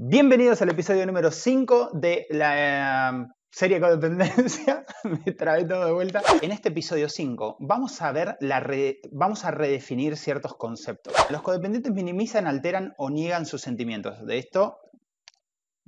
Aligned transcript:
Bienvenidos 0.00 0.62
al 0.62 0.68
episodio 0.68 1.04
número 1.06 1.32
5 1.32 1.90
de 1.94 2.28
la 2.30 3.10
eh, 3.10 3.26
serie 3.50 3.80
Codependencia. 3.80 4.86
Me 5.02 5.32
trae 5.32 5.64
todo 5.64 5.86
de 5.86 5.92
vuelta. 5.92 6.22
En 6.40 6.52
este 6.52 6.68
episodio 6.68 7.08
5 7.08 7.56
vamos 7.58 8.00
a 8.00 8.12
ver 8.12 8.36
la 8.38 8.64
vamos 9.10 9.44
a 9.44 9.50
redefinir 9.50 10.16
ciertos 10.16 10.54
conceptos. 10.54 11.12
Los 11.30 11.42
codependientes 11.42 11.92
minimizan, 11.92 12.46
alteran 12.46 12.94
o 12.96 13.10
niegan 13.10 13.44
sus 13.44 13.60
sentimientos. 13.60 14.24
De 14.24 14.38
esto 14.38 14.78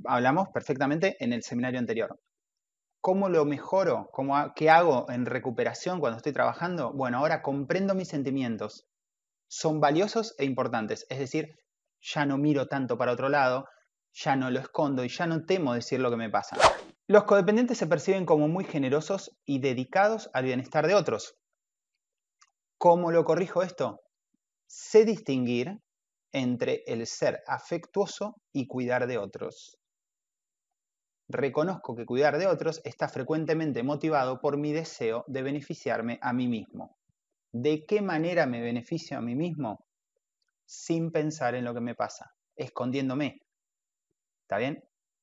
hablamos 0.05 0.49
perfectamente 0.49 1.17
en 1.21 1.33
el 1.33 1.45
seminario 1.45 1.79
anterior. 1.79 2.19
¿Cómo 3.01 3.29
lo 3.29 3.45
mejoro? 3.45 4.09
¿Cómo, 4.11 4.53
¿Qué 4.57 4.71
hago 4.71 5.07
en 5.09 5.25
recuperación 5.25 6.01
cuando 6.01 6.17
estoy 6.17 6.33
trabajando? 6.33 6.93
Bueno, 6.93 7.19
ahora 7.19 7.43
comprendo 7.43 7.95
mis 7.95 8.09
sentimientos. 8.09 8.89
Son 9.47 9.79
valiosos 9.79 10.35
e 10.37 10.47
importantes. 10.47 11.07
Es 11.11 11.21
decir, 11.21 11.55
ya 12.01 12.27
no 12.27 12.39
miro 12.39 12.67
tanto 12.67 12.99
para 12.99 13.13
otro 13.13 13.29
lado, 13.29 13.67
ya 14.13 14.37
no 14.37 14.51
lo 14.51 14.61
escondo 14.61 15.05
y 15.05 15.09
ya 15.09 15.27
no 15.27 15.45
temo 15.45 15.75
decir 15.75 16.01
lo 16.01 16.11
que 16.11 16.17
me 16.17 16.31
pasa. 16.31 16.57
Los 17.07 17.25
codependientes 17.25 17.79
se 17.79 17.87
perciben 17.87 18.25
como 18.25 18.49
muy 18.49 18.65
generosos 18.65 19.37
y 19.45 19.61
dedicados 19.61 20.31
al 20.33 20.45
bienestar 20.45 20.87
de 20.87 20.95
otros. 20.95 21.37
¿Cómo 22.79 23.11
lo 23.11 23.25
corrijo 23.25 23.63
esto? 23.63 24.01
Sé 24.67 25.05
distinguir 25.05 25.81
entre 26.33 26.83
el 26.87 27.07
ser 27.07 27.43
afectuoso 27.47 28.37
y 28.53 28.67
cuidar 28.67 29.07
de 29.07 29.19
otros. 29.19 29.77
Reconozco 31.29 31.95
que 31.95 32.07
cuidar 32.07 32.39
de 32.39 32.47
otros 32.47 32.81
está 32.85 33.09
frecuentemente 33.09 33.83
motivado 33.83 34.41
por 34.41 34.57
mi 34.57 34.73
deseo 34.73 35.25
de 35.29 35.43
beneficiarme 35.43 36.19
a 36.23 36.33
mí 36.33 36.49
mismo. 36.49 36.97
¿De 37.53 37.85
qué 37.87 38.03
manera 38.03 38.47
me 38.47 38.61
beneficio 38.61 39.19
a 39.19 39.21
mí 39.21 39.35
mismo? 39.35 39.85
Sin 40.65 41.11
pensar 41.11 41.55
en 41.55 41.65
lo 41.65 41.75
que 41.75 41.81
me 41.81 41.95
pasa, 41.95 42.33
escondiéndome, 42.57 43.43
¿Está 44.51 44.59
bien? 44.59 44.83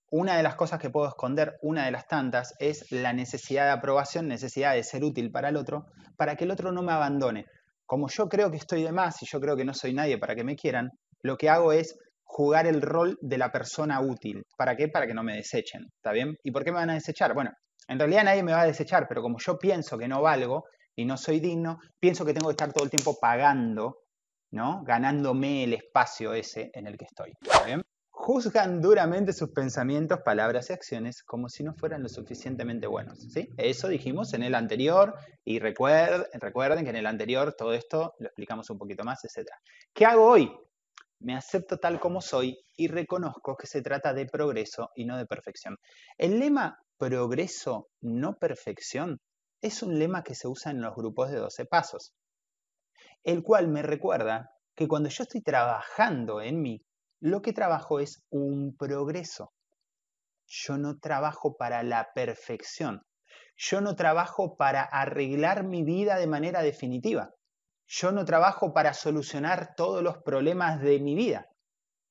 Una 0.10 0.38
de 0.38 0.44
las 0.44 0.56
cosas 0.56 0.80
que 0.80 0.90
puedo 0.90 1.10
esconder, 1.10 1.58
una 1.62 1.84
de 1.84 1.92
las 1.92 2.08
tantas, 2.08 2.54
es 2.60 2.90
la 2.94 3.12
necesidad 3.12 3.66
de 3.66 3.72
aprobación, 3.72 4.30
necesidad 4.30 4.74
de 4.74 4.86
ser 4.86 5.04
útil 5.04 5.32
para 5.32 5.50
el 5.50 5.58
otro, 5.58 5.88
para 6.16 6.38
que 6.38 6.46
el 6.46 6.52
otro 6.52 6.72
no 6.72 6.82
me 6.82 6.94
abandone. 6.94 7.44
Como 7.86 8.08
yo 8.08 8.30
creo 8.30 8.50
que 8.50 8.56
estoy 8.56 8.84
de 8.84 8.94
más 8.94 9.22
y 9.22 9.26
yo 9.26 9.42
creo 9.42 9.58
que 9.58 9.66
no 9.66 9.74
soy 9.74 9.94
nadie 9.94 10.18
para 10.18 10.34
que 10.34 10.46
me 10.46 10.56
quieran, 10.56 10.92
lo 11.24 11.36
que 11.36 11.50
hago 11.50 11.74
es 11.74 11.98
jugar 12.24 12.68
el 12.68 12.82
rol 12.82 13.18
de 13.20 13.38
la 13.38 13.52
persona 13.52 14.00
útil. 14.00 14.44
¿Para 14.58 14.78
qué? 14.78 14.88
Para 14.88 15.08
que 15.08 15.14
no 15.14 15.24
me 15.24 15.36
desechen. 15.36 15.82
¿Está 15.98 16.14
bien? 16.14 16.38
¿Y 16.42 16.52
por 16.52 16.64
qué 16.64 16.72
me 16.72 16.78
van 16.78 16.92
a 16.92 16.94
desechar? 16.94 17.34
Bueno, 17.34 17.52
en 17.90 18.00
realidad 18.00 18.24
nadie 18.24 18.44
me 18.44 18.54
va 18.54 18.62
a 18.62 18.66
desechar, 18.66 19.08
pero 19.10 19.22
como 19.22 19.40
yo 19.46 19.58
pienso 19.58 19.98
que 19.98 20.08
no 20.08 20.22
valgo 20.22 20.64
y 20.96 21.04
no 21.04 21.18
soy 21.18 21.42
digno, 21.42 21.80
pienso 22.00 22.24
que 22.24 22.34
tengo 22.34 22.48
que 22.48 22.54
estar 22.54 22.72
todo 22.72 22.86
el 22.86 22.90
tiempo 22.90 23.18
pagando, 23.20 23.98
¿no? 24.52 24.84
Ganándome 24.86 25.66
el 25.66 25.74
espacio 25.74 26.34
ese 26.34 26.72
en 26.74 26.88
el 26.88 26.98
que 26.98 27.04
estoy. 27.04 27.34
¿Está 27.42 27.66
bien? 27.66 27.82
Juzgan 28.28 28.82
duramente 28.82 29.32
sus 29.32 29.52
pensamientos, 29.52 30.20
palabras 30.20 30.70
y 30.70 30.74
acciones 30.74 31.24
como 31.24 31.48
si 31.48 31.64
no 31.64 31.74
fueran 31.74 32.04
lo 32.04 32.10
suficientemente 32.10 32.86
buenos. 32.86 33.20
¿sí? 33.20 33.48
Eso 33.56 33.88
dijimos 33.88 34.34
en 34.34 34.44
el 34.44 34.54
anterior 34.54 35.16
y 35.46 35.60
recuerden, 35.60 36.26
recuerden 36.34 36.84
que 36.84 36.90
en 36.90 36.98
el 36.98 37.06
anterior 37.06 37.54
todo 37.58 37.74
esto 37.74 38.16
lo 38.20 38.28
explicamos 38.28 38.70
un 38.70 38.80
poquito 38.80 39.06
más, 39.06 39.24
etc. 39.24 39.48
¿Qué 39.94 40.06
hago 40.06 40.26
hoy? 40.26 40.52
Me 41.22 41.38
acepto 41.38 41.78
tal 41.78 42.02
como 42.02 42.20
soy 42.20 42.60
y 42.76 42.90
reconozco 42.90 43.56
que 43.56 43.66
se 43.66 43.82
trata 43.82 44.14
de 44.14 44.26
progreso 44.26 44.90
y 44.94 45.06
no 45.06 45.18
de 45.18 45.26
perfección. 45.26 45.78
El 46.18 46.38
lema 46.38 46.84
progreso, 46.98 47.88
no 48.02 48.34
perfección, 48.34 49.22
es 49.62 49.82
un 49.82 49.98
lema 49.98 50.22
que 50.22 50.36
se 50.36 50.50
usa 50.50 50.74
en 50.74 50.82
los 50.82 50.94
grupos 50.94 51.32
de 51.32 51.38
12 51.38 51.64
pasos, 51.64 52.12
el 53.24 53.42
cual 53.42 53.70
me 53.70 53.84
recuerda 53.84 54.50
que 54.76 54.86
cuando 54.86 55.08
yo 55.08 55.24
estoy 55.24 55.42
trabajando 55.42 56.42
en 56.42 56.62
mí, 56.62 56.84
lo 57.20 57.42
que 57.42 57.54
trabajo 57.54 58.00
es 58.00 58.24
un 58.30 58.76
progreso. 58.78 59.54
Yo 60.48 60.78
no 60.78 60.98
trabajo 61.00 61.58
para 61.58 61.84
la 61.84 62.10
perfección. 62.14 63.02
Yo 63.58 63.82
no 63.82 63.96
trabajo 63.96 64.56
para 64.56 64.84
arreglar 64.84 65.64
mi 65.64 65.84
vida 65.84 66.18
de 66.18 66.28
manera 66.28 66.62
definitiva. 66.62 67.32
Yo 67.88 68.12
no 68.12 68.26
trabajo 68.26 68.74
para 68.74 68.94
solucionar 68.94 69.74
todos 69.76 70.04
los 70.04 70.18
problemas 70.20 70.80
de 70.82 71.00
mi 71.00 71.16
vida. 71.16 71.48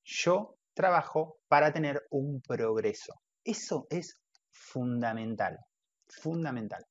Yo 0.05 0.57
trabajo 0.75 1.39
para 1.49 1.73
tener 1.73 2.03
un 2.11 2.41
progreso. 2.41 3.15
Eso 3.45 3.87
es 3.91 4.21
fundamental, 4.53 5.59
fundamental. 6.09 6.85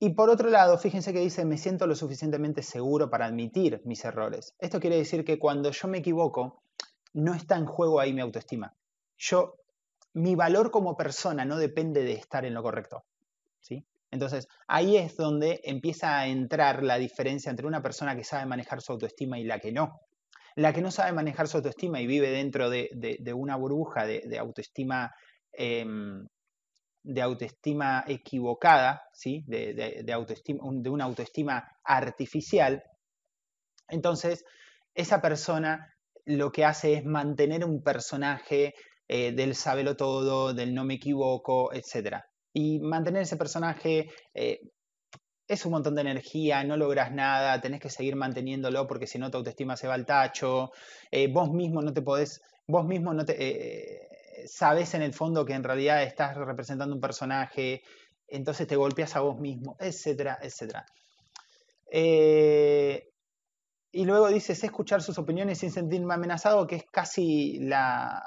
Y 0.00 0.14
por 0.14 0.30
otro 0.30 0.50
lado, 0.50 0.78
fíjense 0.78 1.12
que 1.12 1.20
dice, 1.20 1.44
me 1.44 1.58
siento 1.58 1.86
lo 1.86 1.96
suficientemente 1.96 2.62
seguro 2.62 3.10
para 3.10 3.26
admitir 3.26 3.80
mis 3.84 4.04
errores. 4.04 4.54
Esto 4.58 4.78
quiere 4.78 4.96
decir 4.96 5.24
que 5.24 5.38
cuando 5.38 5.72
yo 5.72 5.88
me 5.88 5.98
equivoco, 5.98 6.62
no 7.14 7.34
está 7.34 7.56
en 7.56 7.66
juego 7.66 8.00
ahí 8.00 8.12
mi 8.12 8.20
autoestima. 8.20 8.74
Yo, 9.16 9.54
mi 10.14 10.34
valor 10.34 10.70
como 10.70 10.96
persona 10.96 11.44
no 11.44 11.58
depende 11.58 12.02
de 12.02 12.12
estar 12.12 12.44
en 12.44 12.54
lo 12.54 12.62
correcto. 12.62 13.04
¿sí? 13.60 13.84
Entonces, 14.10 14.48
ahí 14.66 14.96
es 14.96 15.16
donde 15.16 15.60
empieza 15.64 16.18
a 16.18 16.26
entrar 16.26 16.82
la 16.82 16.98
diferencia 16.98 17.50
entre 17.50 17.66
una 17.66 17.82
persona 17.82 18.16
que 18.16 18.24
sabe 18.24 18.46
manejar 18.46 18.80
su 18.80 18.92
autoestima 18.92 19.38
y 19.38 19.44
la 19.44 19.58
que 19.58 19.72
no. 19.72 20.00
La 20.56 20.72
que 20.72 20.80
no 20.80 20.90
sabe 20.90 21.12
manejar 21.12 21.46
su 21.46 21.58
autoestima 21.58 22.00
y 22.00 22.06
vive 22.06 22.30
dentro 22.30 22.68
de, 22.70 23.32
una 23.34 23.56
burbuja 23.56 24.06
de, 24.06 24.38
autoestima, 24.38 25.14
em, 25.52 26.26
de 27.02 27.22
autoestima 27.22 28.04
equivocada, 28.08 29.02
¿sí? 29.12 29.44
de, 29.46 30.12
autoestima, 30.12 30.60
de 30.72 30.90
una 30.90 31.04
autoestima 31.04 31.68
artificial, 31.84 32.82
entonces 33.88 34.44
esa 34.94 35.20
persona 35.20 35.94
lo 36.28 36.52
que 36.52 36.64
hace 36.64 36.94
es 36.94 37.04
mantener 37.04 37.64
un 37.64 37.82
personaje 37.82 38.74
eh, 39.08 39.32
del 39.32 39.54
sábelo 39.54 39.96
todo, 39.96 40.52
del 40.52 40.74
no 40.74 40.84
me 40.84 40.94
equivoco, 40.94 41.72
etc. 41.72 42.18
Y 42.52 42.80
mantener 42.80 43.22
ese 43.22 43.38
personaje 43.38 44.10
eh, 44.34 44.60
es 45.46 45.64
un 45.64 45.72
montón 45.72 45.94
de 45.94 46.02
energía, 46.02 46.62
no 46.64 46.76
logras 46.76 47.12
nada, 47.12 47.60
tenés 47.62 47.80
que 47.80 47.88
seguir 47.88 48.14
manteniéndolo 48.14 48.86
porque 48.86 49.06
si 49.06 49.18
no 49.18 49.30
tu 49.30 49.38
autoestima 49.38 49.76
se 49.78 49.88
va 49.88 49.94
al 49.94 50.04
tacho, 50.04 50.70
eh, 51.10 51.28
vos 51.32 51.50
mismo 51.50 51.80
no 51.80 51.94
te 51.94 52.02
podés, 52.02 52.42
vos 52.66 52.84
mismo 52.86 53.14
no 53.14 53.24
te... 53.24 54.06
sabes 54.46 54.92
en 54.92 55.00
el 55.00 55.14
fondo 55.14 55.46
que 55.46 55.54
en 55.54 55.64
realidad 55.64 56.02
estás 56.02 56.36
representando 56.36 56.94
un 56.94 57.00
personaje, 57.00 57.82
entonces 58.26 58.66
te 58.66 58.76
golpeas 58.76 59.16
a 59.16 59.20
vos 59.20 59.38
mismo, 59.38 59.76
etcétera, 59.80 60.38
etcétera. 60.42 60.84
Y 63.90 64.04
luego 64.04 64.28
dice, 64.28 64.54
sé 64.54 64.66
escuchar 64.66 65.02
sus 65.02 65.18
opiniones 65.18 65.58
sin 65.58 65.70
sentirme 65.70 66.14
amenazado, 66.14 66.66
que 66.66 66.76
es 66.76 66.84
casi 66.90 67.58
la, 67.60 68.22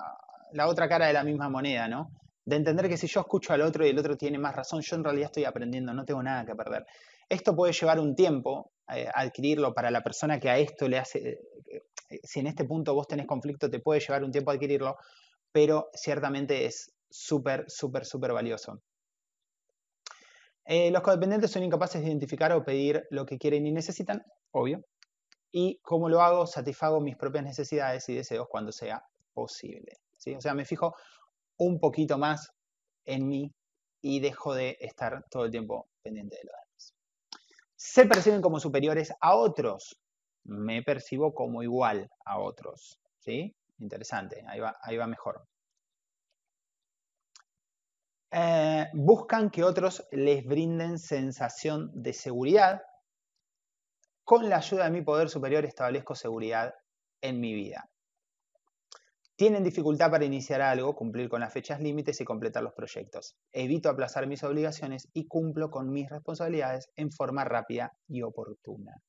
otra 0.66 0.90
cara 0.90 1.08
de 1.08 1.14
la 1.14 1.24
misma 1.24 1.50
moneda, 1.50 1.88
¿no? 1.88 2.10
De 2.44 2.56
entender 2.56 2.90
que 2.90 2.98
si 2.98 3.08
yo 3.08 3.22
escucho 3.22 3.54
al 3.54 3.62
otro 3.62 3.86
y 3.86 3.90
el 3.90 4.00
otro 4.00 4.18
tiene 4.18 4.40
más 4.40 4.56
razón, 4.56 4.82
yo 4.82 4.96
en 4.96 5.04
realidad 5.04 5.28
estoy 5.28 5.46
aprendiendo, 5.46 5.94
no 5.94 6.04
tengo 6.04 6.24
nada 6.24 6.46
que 6.46 6.56
perder. 6.56 6.86
Esto 7.30 7.56
puede 7.56 7.74
llevar 7.74 8.00
un 8.00 8.16
tiempo 8.16 8.72
eh, 8.94 9.08
adquirirlo 9.14 9.74
para 9.74 9.90
la 9.90 10.02
persona 10.02 10.40
que 10.40 10.50
a 10.50 10.58
esto 10.58 10.90
le 10.90 10.98
hace, 10.98 11.20
eh, 11.20 11.40
eh, 12.10 12.20
si 12.24 12.42
en 12.42 12.48
este 12.48 12.66
punto 12.66 12.94
vos 12.94 13.08
tenés 13.08 13.26
conflicto, 13.26 13.70
te 13.70 13.80
puede 13.80 14.02
llevar 14.02 14.24
un 14.24 14.32
tiempo 14.32 14.52
adquirirlo, 14.52 14.98
pero 15.52 15.90
ciertamente 15.94 16.66
es 16.66 16.92
súper, 17.10 17.66
súper, 17.70 18.06
súper 18.06 18.34
valioso. 18.34 18.82
los 20.66 21.02
codependientes 21.02 21.52
son 21.52 21.64
incapaces 21.64 22.02
de 22.02 22.08
identificar 22.08 22.52
o 22.52 22.66
pedir 22.66 23.06
lo 23.12 23.26
que 23.26 23.38
quieren 23.38 23.66
y 23.66 23.72
necesitan, 23.72 24.24
obvio, 24.52 24.84
y 25.52 25.80
cómo 25.82 26.10
lo 26.10 26.22
hago, 26.22 26.48
satisfago 26.48 27.02
mis 27.02 27.18
propias 27.18 27.44
necesidades 27.44 28.08
y 28.10 28.16
deseos 28.16 28.48
cuando 28.50 28.72
sea 28.72 29.06
posible. 29.34 30.00
O 30.38 30.42
sea, 30.42 30.54
me 30.54 30.66
fijo 30.66 30.96
un 31.58 31.80
poquito 31.80 32.18
más 32.18 32.54
en 33.06 33.28
mí 33.28 33.54
y 34.02 34.20
dejo 34.20 34.54
de 34.54 34.78
estar 34.80 35.26
todo 35.30 35.46
el 35.46 35.52
tiempo 35.52 35.90
pendiente 36.02 36.38
de 36.38 36.44
los 36.44 36.54
demás. 36.54 36.94
Se 37.76 38.06
perciben 38.06 38.42
como 38.42 38.60
superiores 38.60 39.14
a 39.20 39.36
otros. 39.36 40.00
Me 40.44 40.84
percibo 40.84 41.34
como 41.34 41.64
igual 41.64 42.10
a 42.26 42.40
otros. 42.40 43.00
¿sí? 43.20 43.56
Interesante, 43.80 44.44
ahí 44.48 44.60
va, 44.60 44.78
ahí 44.82 44.98
va 44.98 45.08
mejor. 45.08 45.46
Eh, 48.32 48.88
buscan 48.94 49.50
que 49.50 49.64
otros 49.64 50.08
les 50.12 50.46
brinden 50.46 50.98
sensación 51.00 51.92
de 51.94 52.14
seguridad 52.14 52.82
con 54.32 54.48
la 54.48 54.60
ayuda 54.60 54.86
de 54.86 54.92
mi 54.92 55.02
poder 55.02 55.30
superior 55.30 55.66
establezco 55.66 56.16
seguridad 56.16 56.74
en 57.20 57.42
mi 57.42 57.54
vida. 57.54 57.90
Tienen 59.36 59.62
dificultad 59.62 60.10
para 60.10 60.24
iniciar 60.24 60.62
algo, 60.62 60.96
cumplir 60.96 61.28
con 61.28 61.42
las 61.42 61.52
fechas 61.52 61.82
límites 61.82 62.22
y 62.22 62.24
completar 62.24 62.64
los 62.64 62.74
proyectos. 62.74 63.36
Evito 63.52 63.90
aplazar 63.90 64.28
mis 64.28 64.42
obligaciones 64.46 65.10
y 65.12 65.28
cumplo 65.28 65.70
con 65.70 65.92
mis 65.92 66.10
responsabilidades 66.10 66.90
en 66.96 67.12
forma 67.12 67.44
rápida 67.44 67.92
y 68.08 68.22
oportuna. 68.22 69.04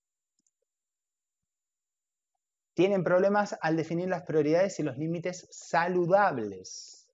Tienen 2.74 3.04
problemas 3.04 3.56
al 3.60 3.76
definir 3.76 4.08
las 4.08 4.24
prioridades 4.24 4.80
y 4.80 4.82
los 4.82 4.98
límites 4.98 5.46
saludables. 5.52 7.08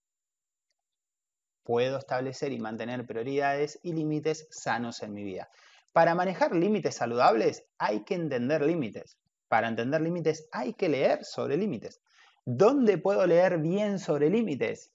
Puedo 1.63 1.99
establecer 1.99 2.53
y 2.53 2.59
mantener 2.59 3.07
prioridades 3.07 3.79
y 3.83 3.93
límites 3.93 4.47
sanos 4.49 5.03
en 5.03 5.13
mi 5.13 5.25
vida. 5.25 5.51
Para 5.99 6.15
manejar 6.15 6.55
límites 6.55 6.95
saludables 6.95 7.67
hay 7.77 8.05
que 8.05 8.15
entender 8.15 8.63
límites. 8.63 9.19
Para 9.49 9.67
entender 9.67 10.01
límites 10.01 10.49
hay 10.53 10.75
que 10.75 10.89
leer 10.89 11.25
sobre 11.25 11.57
límites. 11.57 12.01
¿Dónde 12.45 12.99
puedo 12.99 13.27
leer 13.27 13.59
bien 13.59 13.99
sobre 13.99 14.31
límites? 14.31 14.93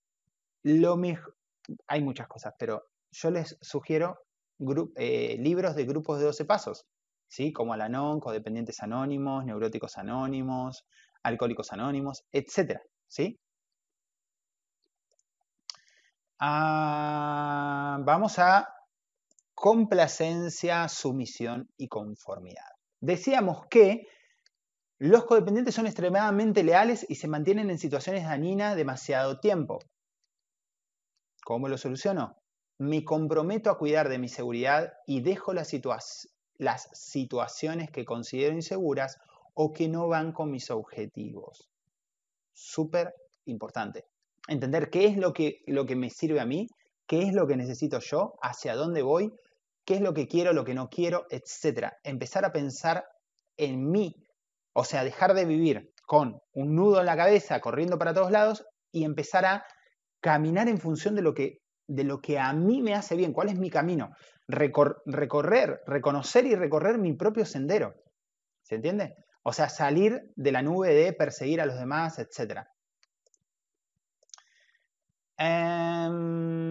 Hay 1.88 2.02
muchas 2.02 2.30
cosas, 2.30 2.54
pero 2.58 2.86
yo 3.12 3.32
les 3.32 3.58
sugiero 3.60 4.18
eh, 4.96 5.36
libros 5.42 5.76
de 5.76 5.84
grupos 5.84 6.20
de 6.20 6.26
12 6.28 6.46
pasos, 6.46 6.88
¿sí? 7.28 7.52
como 7.52 7.74
Alanon, 7.74 8.22
Codependientes 8.22 8.82
Anónimos, 8.82 9.44
Neuróticos 9.44 9.98
Anónimos, 9.98 10.86
Alcohólicos 11.22 11.74
Anónimos, 11.74 12.24
etc. 12.32 12.80
¿sí? 13.10 13.42
Ah, 16.40 18.00
vamos 18.06 18.40
a 18.40 18.74
complacencia, 19.64 20.90
sumisión 20.90 21.70
y 21.78 21.88
conformidad. 21.88 22.68
Decíamos 23.00 23.66
que 23.70 24.10
los 25.00 25.24
codependientes 25.24 25.74
son 25.74 25.86
extremadamente 25.86 26.64
leales 26.64 27.06
y 27.08 27.16
se 27.16 27.30
mantienen 27.30 27.70
en 27.70 27.78
situaciones 27.78 28.26
dañinas 28.26 28.76
demasiado 28.76 29.40
tiempo. 29.40 29.80
¿Cómo 31.46 31.70
lo 31.70 31.78
soluciono? 31.78 32.36
Me 32.78 33.06
comprometo 33.06 33.70
a 33.70 33.78
cuidar 33.78 34.10
de 34.10 34.20
mi 34.20 34.28
seguridad 34.28 34.92
y 35.08 35.22
dejo 35.22 35.54
las, 35.54 35.70
situaciones 36.92 37.90
que 37.90 38.04
considero 38.04 38.54
inseguras 38.54 39.18
o 39.54 39.72
que 39.72 39.88
no 39.88 40.10
van 40.10 40.34
con 40.34 40.52
mis 40.52 40.72
objetivos. 40.72 41.70
Súper 42.52 43.14
importante. 43.46 44.04
Entender 44.50 44.90
qué 44.90 45.06
es 45.06 45.16
lo 45.16 45.32
que, 45.32 45.62
lo 45.68 45.86
que 45.86 45.96
me 45.96 46.10
sirve 46.10 46.42
a 46.42 46.46
mí, 46.46 46.68
qué 47.08 47.22
es 47.22 47.34
lo 47.34 47.48
que 47.48 47.56
necesito 47.56 48.00
yo, 48.00 48.34
hacia 48.42 48.76
dónde 48.76 49.02
voy, 49.02 49.34
qué 49.86 49.96
es 49.96 50.02
lo 50.02 50.14
que 50.14 50.28
quiero, 50.28 50.54
lo 50.54 50.66
que 50.66 50.74
no 50.74 50.90
quiero, 50.90 51.26
etc. 51.30 51.94
Empezar 52.04 52.46
a 52.46 52.52
pensar 52.52 53.06
en 53.58 53.92
mí 53.92 54.24
o 54.74 54.84
sea, 54.84 55.04
dejar 55.04 55.34
de 55.36 55.46
vivir 55.46 55.94
con 56.06 56.42
un 56.52 56.76
nudo 56.76 57.00
en 57.00 57.06
la 57.06 57.16
cabeza 57.16 57.62
corriendo 57.62 57.98
para 57.98 58.14
todos 58.14 58.32
lados 58.32 58.66
y 58.92 59.06
empezar 59.06 59.46
a 59.46 59.66
caminar 60.20 60.68
en 60.68 60.80
función 60.80 61.16
de 61.16 61.22
lo 61.22 61.34
que, 61.34 61.62
de 61.88 62.04
lo 62.04 62.22
que 62.22 62.40
a 62.40 62.52
mí 62.54 62.82
me 62.82 62.96
hace 62.96 63.16
bien, 63.16 63.34
cuál 63.34 63.50
es 63.50 63.58
mi 63.58 63.70
camino. 63.70 64.12
recorrer, 64.48 65.82
reconocer 65.88 66.46
y 66.46 66.56
recorrer 66.56 66.98
mi 66.98 67.14
propio 67.14 67.46
sendero. 67.46 67.96
¿Se 68.64 68.76
entiende? 68.76 69.16
O 69.44 69.54
sea, 69.54 69.70
salir 69.70 70.32
de 70.36 70.52
la 70.52 70.62
nube 70.62 70.94
de 70.94 71.14
perseguir 71.14 71.62
a 71.62 71.66
los 71.66 71.78
demás, 71.78 72.20
etc. 72.20 72.66
Em, 75.38 76.63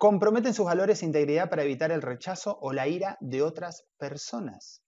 comprometen 0.00 0.54
sus 0.54 0.64
valores 0.64 1.02
e 1.02 1.04
integridad 1.04 1.50
para 1.50 1.62
evitar 1.62 1.90
el 1.90 2.00
rechazo 2.00 2.56
o 2.62 2.72
la 2.72 2.88
ira 2.88 3.18
de 3.20 3.42
otras 3.42 3.84
personas. 3.98 4.82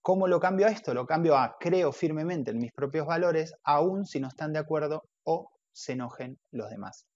¿Cómo 0.00 0.26
lo 0.28 0.40
cambio 0.40 0.66
a 0.66 0.70
esto? 0.70 0.94
Lo 0.94 1.04
cambio 1.04 1.36
a 1.36 1.58
creo 1.60 1.92
firmemente 1.92 2.52
en 2.52 2.58
mis 2.58 2.72
propios 2.72 3.06
valores, 3.06 3.54
aun 3.64 4.06
si 4.06 4.18
no 4.18 4.28
están 4.28 4.54
de 4.54 4.60
acuerdo 4.60 5.02
o 5.24 5.50
se 5.72 5.92
enojen 5.92 6.38
los 6.52 6.70
demás. 6.70 7.06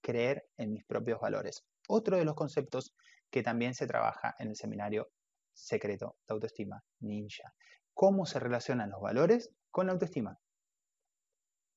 Creer 0.00 0.42
en 0.56 0.72
mis 0.72 0.86
propios 0.86 1.20
valores. 1.20 1.66
Otro 1.86 2.16
de 2.16 2.24
los 2.24 2.34
conceptos 2.34 2.94
que 3.30 3.42
también 3.42 3.74
se 3.74 3.86
trabaja 3.86 4.34
en 4.38 4.48
el 4.48 4.56
seminario 4.56 5.10
secreto 5.52 6.16
de 6.26 6.32
autoestima 6.32 6.82
ninja. 7.00 7.52
¿Cómo 7.92 8.24
se 8.24 8.40
relacionan 8.40 8.88
los 8.88 9.02
valores 9.02 9.50
con 9.70 9.88
la 9.88 9.92
autoestima? 9.92 10.38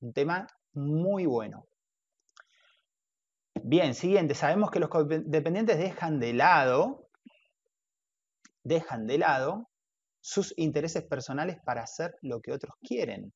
Un 0.00 0.14
tema 0.14 0.46
muy 0.72 1.26
bueno. 1.26 1.66
Bien, 3.62 3.94
siguiente. 3.94 4.34
Sabemos 4.34 4.70
que 4.70 4.80
los 4.80 4.90
dependientes 5.26 5.78
dejan 5.78 6.18
de 6.18 6.32
lado, 6.32 7.08
dejan 8.62 9.06
de 9.06 9.18
lado 9.18 9.68
sus 10.20 10.54
intereses 10.56 11.02
personales 11.04 11.58
para 11.64 11.82
hacer 11.82 12.14
lo 12.22 12.40
que 12.40 12.52
otros 12.52 12.74
quieren. 12.80 13.32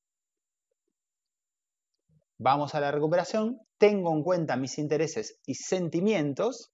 Vamos 2.39 2.75
a 2.75 2.81
la 2.81 2.91
recuperación. 2.91 3.61
Tengo 3.79 4.13
en 4.15 4.23
cuenta 4.23 4.57
mis 4.57 4.79
intereses 4.79 5.39
y 5.47 5.55
sentimientos 5.55 6.73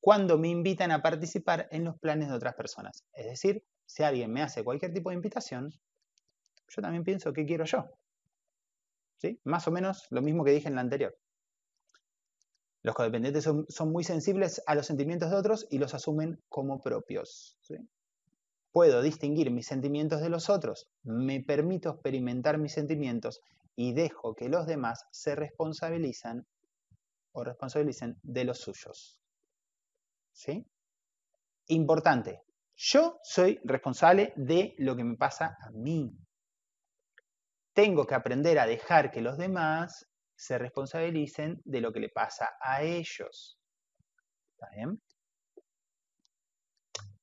cuando 0.00 0.38
me 0.38 0.48
invitan 0.48 0.90
a 0.92 1.02
participar 1.02 1.68
en 1.70 1.84
los 1.84 1.98
planes 1.98 2.28
de 2.28 2.34
otras 2.34 2.54
personas. 2.54 3.04
Es 3.12 3.26
decir, 3.26 3.64
si 3.84 4.04
alguien 4.04 4.32
me 4.32 4.42
hace 4.42 4.62
cualquier 4.62 4.92
tipo 4.92 5.10
de 5.10 5.16
invitación, 5.16 5.70
yo 6.68 6.82
también 6.82 7.04
pienso 7.04 7.32
qué 7.32 7.44
quiero 7.44 7.64
yo. 7.64 7.86
¿Sí? 9.18 9.40
Más 9.44 9.66
o 9.66 9.70
menos 9.70 10.06
lo 10.10 10.22
mismo 10.22 10.44
que 10.44 10.52
dije 10.52 10.68
en 10.68 10.76
la 10.76 10.82
anterior. 10.82 11.16
Los 12.86 12.94
codependientes 12.94 13.42
son, 13.42 13.66
son, 13.68 13.90
muy 13.90 14.04
sensibles 14.04 14.62
a 14.64 14.76
los 14.76 14.86
sentimientos 14.86 15.28
de 15.28 15.36
otros 15.36 15.66
y 15.70 15.78
los 15.78 15.92
asumen 15.92 16.40
como 16.48 16.80
propios. 16.80 17.58
puedo 18.70 19.02
distinguir 19.02 19.50
mis 19.50 19.66
sentimientos 19.66 20.20
de 20.20 20.28
los 20.28 20.48
otros, 20.48 20.88
me 21.02 21.40
permito 21.40 21.90
experimentar 21.90 22.58
mis 22.58 22.74
sentimientos 22.74 23.40
y 23.74 23.92
dejo 23.92 24.36
que 24.36 24.48
los 24.48 24.68
demás 24.68 25.04
se 25.10 25.34
responsabilizan 25.34 26.46
o 27.32 27.42
responsabilicen 27.42 28.20
de 28.22 28.44
los 28.44 28.60
suyos. 28.60 29.18
¿Sí? 30.30 30.64
Importante, 31.66 32.44
yo 32.76 33.18
soy 33.24 33.58
responsable 33.64 34.32
de 34.36 34.76
lo 34.78 34.94
que 34.94 35.02
me 35.02 35.16
pasa 35.16 35.58
a 35.60 35.72
mí. 35.72 36.16
Tengo 37.72 38.06
que 38.06 38.14
aprender 38.14 38.60
a 38.60 38.66
dejar 38.66 39.10
que 39.10 39.22
los 39.22 39.38
demás 39.38 40.06
se 40.36 40.58
responsabilicen 40.58 41.60
de 41.64 41.80
lo 41.80 41.92
que 41.92 42.00
le 42.00 42.10
pasa 42.10 42.56
a 42.60 42.82
ellos. 42.82 43.58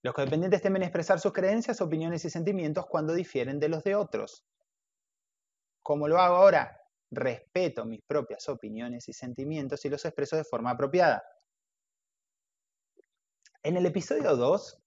Los 0.01 0.13
codependientes 0.13 0.61
temen 0.61 0.83
expresar 0.83 1.19
sus 1.19 1.31
creencias, 1.31 1.79
opiniones 1.79 2.25
y 2.25 2.29
sentimientos 2.29 2.87
cuando 2.87 3.13
difieren 3.13 3.59
de 3.59 3.69
los 3.69 3.83
de 3.83 3.95
otros. 3.95 4.45
¿Cómo 5.81 6.07
lo 6.07 6.17
hago 6.17 6.35
ahora? 6.35 6.81
Respeto 7.11 7.85
mis 7.85 8.01
propias 8.01 8.49
opiniones 8.49 9.07
y 9.07 9.13
sentimientos 9.13 9.85
y 9.85 9.89
los 9.89 10.03
expreso 10.03 10.35
de 10.35 10.43
forma 10.43 10.71
apropiada. 10.71 11.23
En 13.61 13.77
el 13.77 13.85
episodio 13.85 14.35
2 14.35 14.79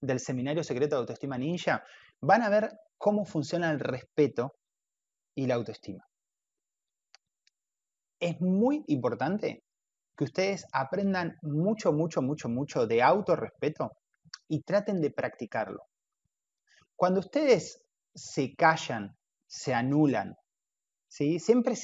del 0.00 0.20
Seminario 0.20 0.64
Secreto 0.64 0.96
de 0.96 1.00
Autoestima 1.00 1.36
Ninja 1.36 1.84
van 2.20 2.42
a 2.42 2.48
ver 2.48 2.70
cómo 2.96 3.24
funciona 3.24 3.70
el 3.70 3.80
respeto 3.80 4.54
y 5.34 5.46
la 5.46 5.54
autoestima. 5.56 6.06
Es 8.22 8.40
muy 8.40 8.84
importante 8.86 9.64
que 10.16 10.22
ustedes 10.22 10.64
aprendan 10.72 11.36
mucho, 11.42 11.92
mucho, 11.92 12.22
mucho, 12.22 12.48
mucho 12.48 12.86
de 12.86 13.02
autorrespeto 13.02 13.90
y 14.46 14.62
traten 14.62 15.00
de 15.00 15.10
practicarlo. 15.10 15.82
Cuando 16.94 17.18
ustedes 17.18 17.84
se 18.14 18.54
callan, 18.54 19.16
se 19.48 19.74
anulan, 19.74 20.36
¿sí? 21.08 21.40
Siempre 21.40 21.74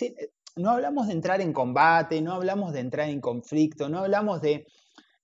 no 0.55 0.71
hablamos 0.71 1.09
de 1.09 1.15
entrar 1.15 1.41
en 1.41 1.53
combate, 1.53 2.23
no 2.23 2.35
hablamos 2.35 2.73
de 2.73 2.81
entrar 2.81 3.09
en 3.09 3.21
conflicto, 3.21 3.89
no 3.89 3.99
hablamos 3.99 4.41
de 4.41 4.65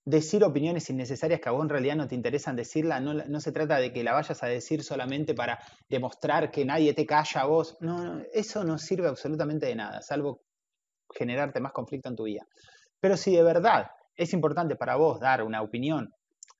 decir 0.04 0.42
opiniones 0.42 0.90
innecesarias 0.90 1.40
que 1.40 1.48
a 1.48 1.52
vos 1.52 1.62
en 1.62 1.68
realidad 1.68 1.94
no 1.94 2.08
te 2.08 2.16
interesan 2.16 2.56
decirla, 2.56 2.98
no, 2.98 3.14
no, 3.14 3.40
se 3.40 3.52
trata 3.52 3.78
de 3.78 3.92
que 3.92 4.02
la 4.02 4.14
vayas 4.14 4.42
a 4.42 4.48
decir 4.48 4.82
solamente 4.82 5.32
para 5.32 5.60
demostrar 5.88 6.50
que 6.50 6.64
nadie 6.64 6.92
te 6.92 7.06
calla 7.06 7.42
a 7.42 7.46
vos, 7.46 7.76
no, 7.78 8.20
eso 8.32 8.64
no 8.64 8.78
sirve 8.78 9.06
absolutamente 9.06 9.66
de 9.66 9.76
nada, 9.76 10.02
salvo 10.02 10.42
generarte 11.14 11.60
más 11.60 11.72
conflicto 11.72 12.08
en 12.08 12.16
tu 12.16 12.24
vida. 12.24 12.46
Pero 13.00 13.16
si 13.16 13.34
de 13.34 13.42
verdad 13.42 13.90
es 14.16 14.32
importante 14.32 14.76
para 14.76 14.96
vos 14.96 15.20
dar 15.20 15.42
una 15.42 15.62
opinión 15.62 16.12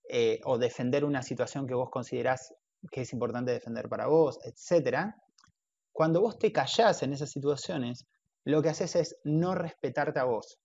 eh, 0.09 0.41
o 0.45 0.59
defender 0.59 1.05
una 1.05 1.23
situación 1.23 1.67
que 1.67 1.75
vos 1.75 1.91
considerás 1.91 2.55
que 2.91 3.03
es 3.03 3.13
importante 3.13 3.53
defender 3.53 3.89
para 3.89 4.07
vos, 4.07 4.39
etc., 4.45 5.15
cuando 5.93 6.21
vos 6.21 6.39
te 6.39 6.53
callás 6.53 7.03
en 7.03 7.13
esas 7.13 7.31
situaciones, 7.31 8.07
lo 8.45 8.61
que 8.63 8.69
haces 8.69 8.97
es 8.97 9.17
no 9.25 9.55
respetarte 9.55 10.19
a 10.21 10.25
vos. 10.25 10.59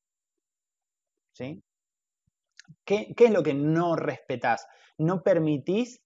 ¿Sí? 1.33 1.63
¿Qué, 2.83 3.13
¿Qué, 3.15 3.25
es 3.25 3.31
lo 3.31 3.43
que 3.43 3.53
no 3.53 3.95
respetás? 3.95 4.65
No 4.97 5.21
permitís 5.21 6.01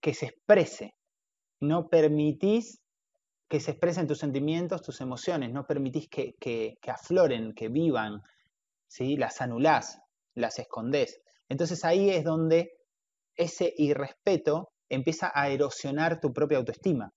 que 0.00 0.14
se 0.14 0.26
exprese, 0.26 0.94
no 1.60 1.88
permitís 1.88 2.80
que 3.48 3.60
se 3.60 3.72
expresen 3.72 4.06
tus 4.06 4.18
sentimientos, 4.18 4.82
tus 4.82 5.00
emociones, 5.00 5.52
no 5.52 5.66
permitís 5.66 6.08
que, 6.08 6.34
que, 6.40 6.78
que 6.80 6.90
afloren, 6.90 7.52
que 7.54 7.68
vivan, 7.68 8.22
¿sí? 8.88 9.16
las 9.16 9.40
anulás, 9.40 9.98
las 10.34 10.58
escondés. 10.58 11.20
Entonces 11.48 11.84
ahí 11.84 12.10
es 12.10 12.24
donde 12.24 12.72
ese 13.36 13.72
irrespeto 13.76 14.70
empieza 14.88 15.30
a 15.34 15.48
erosionar 15.48 16.20
tu 16.20 16.32
propia 16.32 16.58
autoestima. 16.58 17.12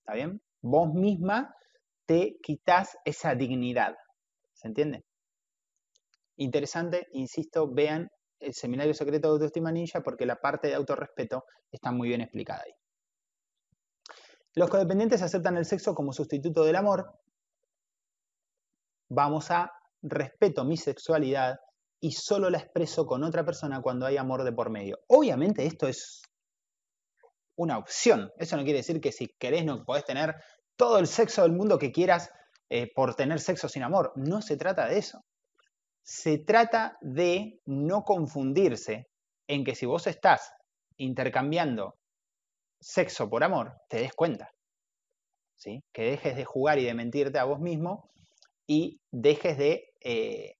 ¿Está 0.00 0.14
bien? 0.14 0.40
Vos 0.60 0.92
misma 0.92 1.54
te 2.06 2.36
quitas 2.42 2.96
esa 3.04 3.34
dignidad. 3.34 3.94
¿Se 4.52 4.68
entiende? 4.68 5.04
Interesante, 6.36 7.06
insisto, 7.12 7.72
vean 7.72 8.08
el 8.38 8.54
Seminario 8.54 8.94
Secreto 8.94 9.28
de 9.28 9.32
Autoestima 9.34 9.72
Ninja 9.72 10.02
porque 10.02 10.26
la 10.26 10.36
parte 10.36 10.68
de 10.68 10.74
autorrespeto 10.74 11.44
está 11.70 11.92
muy 11.92 12.08
bien 12.08 12.20
explicada 12.20 12.62
ahí. 12.64 12.72
Los 14.54 14.70
codependientes 14.70 15.22
aceptan 15.22 15.56
el 15.56 15.64
sexo 15.64 15.94
como 15.94 16.12
sustituto 16.12 16.64
del 16.64 16.76
amor. 16.76 17.18
Vamos 19.08 19.50
a 19.50 19.72
respeto 20.02 20.64
mi 20.64 20.76
sexualidad 20.76 21.58
y 22.00 22.12
solo 22.12 22.50
la 22.50 22.58
expreso 22.58 23.06
con 23.06 23.24
otra 23.24 23.44
persona 23.44 23.80
cuando 23.80 24.06
hay 24.06 24.16
amor 24.16 24.44
de 24.44 24.52
por 24.52 24.70
medio. 24.70 25.00
Obviamente 25.08 25.66
esto 25.66 25.88
es 25.88 26.22
una 27.56 27.78
opción. 27.78 28.30
Eso 28.36 28.56
no 28.56 28.62
quiere 28.62 28.78
decir 28.78 29.00
que 29.00 29.12
si 29.12 29.28
querés 29.38 29.64
no 29.64 29.84
podés 29.84 30.04
tener 30.04 30.36
todo 30.76 30.98
el 30.98 31.06
sexo 31.06 31.42
del 31.42 31.52
mundo 31.52 31.78
que 31.78 31.92
quieras 31.92 32.30
eh, 32.68 32.90
por 32.94 33.14
tener 33.14 33.40
sexo 33.40 33.68
sin 33.68 33.82
amor. 33.82 34.12
No 34.16 34.42
se 34.42 34.56
trata 34.56 34.86
de 34.86 34.98
eso. 34.98 35.24
Se 36.02 36.38
trata 36.38 36.96
de 37.00 37.60
no 37.64 38.02
confundirse 38.02 39.08
en 39.48 39.64
que 39.64 39.74
si 39.74 39.86
vos 39.86 40.06
estás 40.06 40.52
intercambiando 40.96 41.96
sexo 42.84 43.30
por 43.30 43.42
amor, 43.42 43.72
te 43.88 43.98
des 43.98 44.12
cuenta. 44.12 44.52
¿sí? 45.56 45.82
Que 45.92 46.10
dejes 46.10 46.36
de 46.36 46.44
jugar 46.44 46.78
y 46.78 46.84
de 46.84 46.94
mentirte 46.94 47.38
a 47.38 47.44
vos 47.44 47.58
mismo 47.58 48.10
y 48.66 49.00
dejes 49.10 49.56
de 49.56 49.94
eh, 50.00 50.56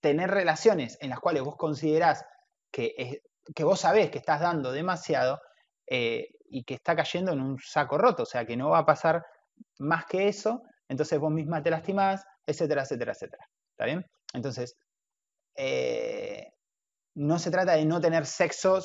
tener 0.00 0.30
relaciones 0.30 0.98
en 1.00 1.10
las 1.10 1.20
cuales 1.20 1.42
vos 1.42 1.56
considerás 1.56 2.24
que, 2.70 3.22
que 3.54 3.64
vos 3.64 3.80
sabés 3.80 4.10
que 4.10 4.18
estás 4.18 4.40
dando 4.40 4.72
demasiado 4.72 5.40
eh, 5.86 6.28
y 6.48 6.64
que 6.64 6.74
está 6.74 6.94
cayendo 6.94 7.32
en 7.32 7.40
un 7.40 7.58
saco 7.58 7.96
roto, 7.96 8.24
o 8.24 8.26
sea, 8.26 8.44
que 8.44 8.56
no 8.56 8.70
va 8.70 8.78
a 8.80 8.86
pasar 8.86 9.24
más 9.78 10.04
que 10.06 10.28
eso, 10.28 10.62
entonces 10.88 11.18
vos 11.18 11.30
misma 11.30 11.62
te 11.62 11.70
lastimás, 11.70 12.24
etcétera, 12.46 12.82
etcétera, 12.82 13.12
etcétera. 13.12 13.46
¿Está 13.70 13.84
bien? 13.86 14.04
Entonces, 14.34 14.76
eh, 15.56 16.52
no 17.14 17.38
se 17.38 17.50
trata 17.50 17.72
de 17.72 17.84
no 17.84 18.00
tener 18.00 18.26
sexo, 18.26 18.80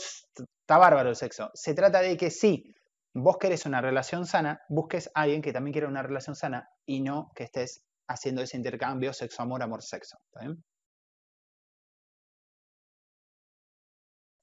está 0.66 0.80
bárbaro 0.80 1.10
el 1.10 1.16
sexo, 1.16 1.52
se 1.54 1.76
trata 1.76 2.02
de 2.02 2.18
que 2.18 2.32
sí, 2.32 2.74
vos 3.14 3.38
querés 3.38 3.68
una 3.68 3.82
relación 3.82 4.26
sana, 4.26 4.62
busques 4.68 5.12
a 5.14 5.22
alguien 5.22 5.44
que 5.44 5.54
también 5.54 5.74
quiera 5.74 5.88
una 5.88 6.02
relación 6.02 6.36
sana 6.36 6.68
y 6.88 7.02
no 7.02 7.32
que 7.36 7.44
estés 7.44 7.84
haciendo 8.08 8.42
ese 8.42 8.58
intercambio 8.58 9.14
sexo-amor, 9.14 9.62
amor-sexo. 9.62 10.18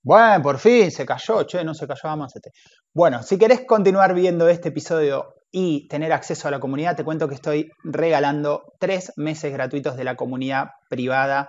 Bueno, 0.04 0.42
por 0.42 0.58
fin 0.58 0.92
se 0.92 1.04
cayó, 1.04 1.42
che, 1.42 1.64
no 1.64 1.74
se 1.74 1.88
cayó 1.88 2.08
Amacete. 2.08 2.52
Bueno, 2.94 3.22
si 3.24 3.36
querés 3.36 3.62
continuar 3.66 4.14
viendo 4.14 4.48
este 4.48 4.68
episodio 4.68 5.34
y 5.50 5.88
tener 5.88 6.12
acceso 6.12 6.46
a 6.46 6.52
la 6.52 6.60
comunidad, 6.60 6.94
te 6.94 7.04
cuento 7.04 7.28
que 7.28 7.34
estoy 7.34 7.68
regalando 7.82 8.74
tres 8.78 9.12
meses 9.16 9.52
gratuitos 9.52 9.96
de 9.96 10.04
la 10.04 10.14
comunidad 10.14 10.68
privada 10.88 11.48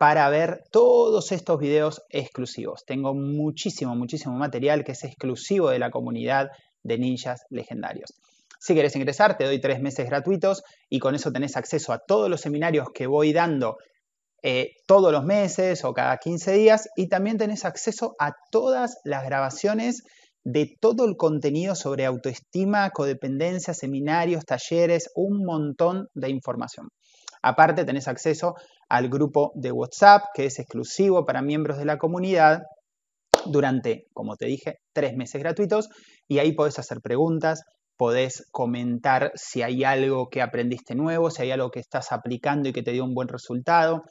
para 0.00 0.30
ver 0.30 0.64
todos 0.70 1.30
estos 1.30 1.58
videos 1.58 2.02
exclusivos. 2.08 2.86
Tengo 2.86 3.12
muchísimo, 3.12 3.94
muchísimo 3.94 4.34
material 4.34 4.82
que 4.82 4.92
es 4.92 5.04
exclusivo 5.04 5.68
de 5.68 5.78
la 5.78 5.90
comunidad 5.90 6.48
de 6.82 6.96
ninjas 6.96 7.42
legendarios. 7.50 8.14
Si 8.58 8.74
querés 8.74 8.96
ingresar, 8.96 9.36
te 9.36 9.44
doy 9.44 9.60
tres 9.60 9.78
meses 9.82 10.06
gratuitos 10.08 10.62
y 10.88 11.00
con 11.00 11.14
eso 11.14 11.30
tenés 11.30 11.54
acceso 11.58 11.92
a 11.92 11.98
todos 11.98 12.30
los 12.30 12.40
seminarios 12.40 12.88
que 12.94 13.06
voy 13.06 13.34
dando 13.34 13.76
eh, 14.42 14.70
todos 14.86 15.12
los 15.12 15.22
meses 15.26 15.84
o 15.84 15.92
cada 15.92 16.16
15 16.16 16.52
días 16.54 16.88
y 16.96 17.10
también 17.10 17.36
tenés 17.36 17.66
acceso 17.66 18.16
a 18.18 18.32
todas 18.50 19.00
las 19.04 19.22
grabaciones 19.22 20.04
de 20.44 20.78
todo 20.80 21.04
el 21.04 21.18
contenido 21.18 21.74
sobre 21.74 22.06
autoestima, 22.06 22.88
codependencia, 22.88 23.74
seminarios, 23.74 24.46
talleres, 24.46 25.10
un 25.14 25.44
montón 25.44 26.08
de 26.14 26.30
información. 26.30 26.88
Aparte 27.42 27.84
tenés 27.84 28.08
acceso 28.08 28.54
al 28.88 29.08
grupo 29.08 29.52
de 29.54 29.72
WhatsApp 29.72 30.24
que 30.34 30.46
es 30.46 30.58
exclusivo 30.58 31.24
para 31.24 31.42
miembros 31.42 31.78
de 31.78 31.84
la 31.84 31.98
comunidad 31.98 32.62
durante, 33.46 34.06
como 34.12 34.36
te 34.36 34.46
dije, 34.46 34.80
tres 34.92 35.16
meses 35.16 35.40
gratuitos 35.40 35.88
y 36.28 36.38
ahí 36.38 36.52
podés 36.52 36.78
hacer 36.78 37.00
preguntas, 37.00 37.62
podés 37.96 38.46
comentar 38.50 39.32
si 39.34 39.62
hay 39.62 39.84
algo 39.84 40.28
que 40.30 40.42
aprendiste 40.42 40.94
nuevo, 40.94 41.30
si 41.30 41.42
hay 41.42 41.50
algo 41.50 41.70
que 41.70 41.80
estás 41.80 42.12
aplicando 42.12 42.68
y 42.68 42.72
que 42.72 42.82
te 42.82 42.92
dio 42.92 43.04
un 43.04 43.14
buen 43.14 43.28
resultado, 43.28 44.04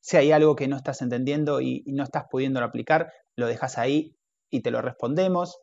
si 0.00 0.16
hay 0.16 0.32
algo 0.32 0.56
que 0.56 0.68
no 0.68 0.76
estás 0.76 1.02
entendiendo 1.02 1.60
y, 1.60 1.82
no 1.86 2.04
estás 2.04 2.24
pudiendo 2.30 2.62
aplicar, 2.62 3.10
lo 3.36 3.46
dejas 3.46 3.78
ahí 3.78 4.16
y 4.50 4.60
te 4.60 4.70
lo 4.70 4.82
respondemos, 4.82 5.58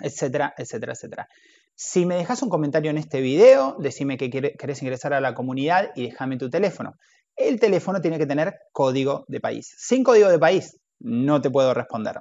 etcétera, 0.00 0.54
etcétera, 0.56 0.92
etcétera. 0.92 1.28
Si 1.74 2.06
me 2.06 2.16
dejas 2.16 2.42
un 2.42 2.50
comentario 2.50 2.90
en 2.90 2.98
este 2.98 3.20
video, 3.20 3.76
decime 3.78 4.16
que 4.16 4.30
querés 4.30 4.82
ingresar 4.82 5.12
a 5.12 5.20
la 5.20 5.34
comunidad 5.34 5.90
y 5.96 6.04
déjame 6.04 6.36
tu 6.36 6.48
teléfono. 6.48 6.94
El 7.36 7.58
teléfono 7.58 8.00
tiene 8.00 8.18
que 8.18 8.26
tener 8.26 8.54
código 8.72 9.24
de 9.26 9.40
país. 9.40 9.74
Sin 9.76 10.04
código 10.04 10.28
de 10.28 10.38
país 10.38 10.78
no 11.00 11.40
te 11.40 11.50
puedo 11.50 11.74
responder. 11.74 12.20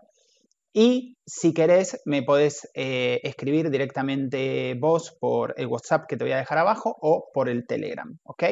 Y 0.73 1.17
si 1.25 1.53
querés, 1.53 2.01
me 2.05 2.23
podés 2.23 2.67
eh, 2.73 3.19
escribir 3.23 3.69
directamente 3.69 4.75
vos 4.79 5.15
por 5.19 5.53
el 5.57 5.67
WhatsApp 5.67 6.07
que 6.09 6.17
te 6.17 6.23
voy 6.23 6.33
a 6.33 6.37
dejar 6.37 6.57
abajo 6.57 6.97
o 6.99 7.29
por 7.31 7.47
el 7.47 7.67
Telegram, 7.67 8.17
¿ok? 8.23 8.43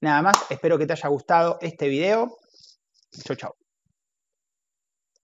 Nada 0.00 0.22
más, 0.22 0.36
espero 0.48 0.78
que 0.78 0.86
te 0.86 0.94
haya 0.94 1.08
gustado 1.10 1.58
este 1.60 1.88
video. 1.88 2.38
Chau, 3.24 3.36
chau. 3.36 3.65